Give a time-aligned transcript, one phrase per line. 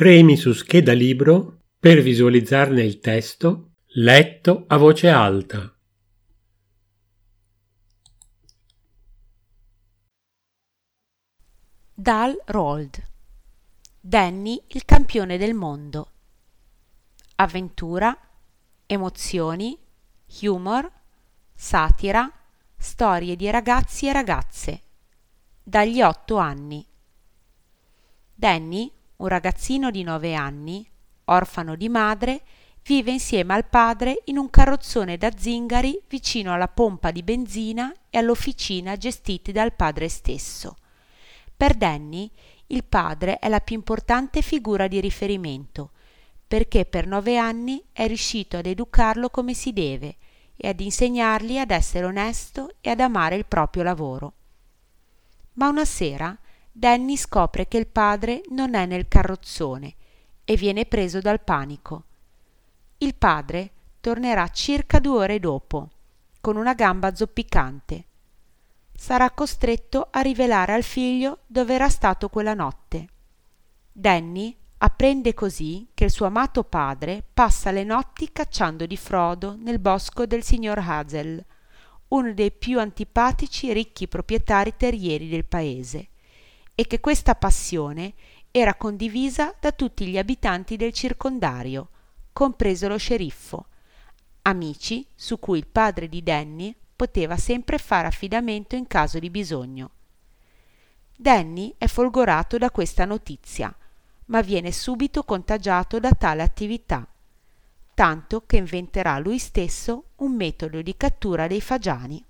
[0.00, 5.76] Premi su scheda libro per visualizzarne il testo letto a voce alta.
[11.92, 13.08] Dal Rold
[14.00, 16.12] Danny il campione del mondo
[17.34, 18.18] Avventura,
[18.86, 19.78] emozioni,
[20.40, 20.90] humor,
[21.52, 22.26] satira,
[22.74, 24.82] storie di ragazzi e ragazze
[25.62, 26.86] dagli otto anni.
[28.34, 28.90] Danny,
[29.20, 30.86] un ragazzino di nove anni,
[31.26, 32.42] orfano di madre,
[32.84, 38.18] vive insieme al padre in un carrozzone da zingari vicino alla pompa di benzina e
[38.18, 40.76] all'officina gestite dal padre stesso.
[41.54, 42.30] Per Danny
[42.68, 45.90] il padre è la più importante figura di riferimento,
[46.48, 50.16] perché per nove anni è riuscito ad educarlo come si deve
[50.56, 54.32] e ad insegnargli ad essere onesto e ad amare il proprio lavoro.
[55.54, 56.36] Ma una sera
[56.72, 59.94] Danny scopre che il padre non è nel carrozzone
[60.44, 62.04] e viene preso dal panico.
[62.98, 65.88] Il padre tornerà circa due ore dopo,
[66.40, 68.04] con una gamba zoppicante.
[68.94, 73.08] Sarà costretto a rivelare al figlio dove era stato quella notte.
[73.90, 79.78] Danny apprende così che il suo amato padre passa le notti cacciando di frodo nel
[79.78, 81.44] bosco del signor Hazel,
[82.08, 86.09] uno dei più antipatici ricchi proprietari terrieri del paese,
[86.80, 88.14] e che questa passione
[88.50, 91.90] era condivisa da tutti gli abitanti del circondario,
[92.32, 93.66] compreso lo sceriffo,
[94.40, 99.90] amici su cui il padre di Danny poteva sempre fare affidamento in caso di bisogno.
[101.14, 103.76] Danny è folgorato da questa notizia,
[104.28, 107.06] ma viene subito contagiato da tale attività,
[107.92, 112.24] tanto che inventerà lui stesso un metodo di cattura dei fagiani.